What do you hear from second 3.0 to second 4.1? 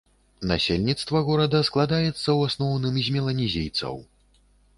з меланезійцаў.